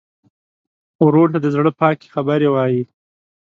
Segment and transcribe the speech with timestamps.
[1.05, 2.83] ورور ته د زړه پاکې خبرې وایې.